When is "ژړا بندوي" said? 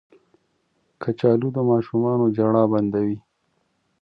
2.35-3.17